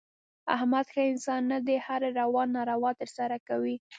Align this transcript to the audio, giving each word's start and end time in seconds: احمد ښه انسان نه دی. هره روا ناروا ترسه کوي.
احمد 0.55 0.85
ښه 0.93 1.01
انسان 1.11 1.41
نه 1.51 1.59
دی. 1.65 1.77
هره 1.85 2.09
روا 2.19 2.43
ناروا 2.55 2.91
ترسه 2.99 3.23
کوي. 3.47 3.75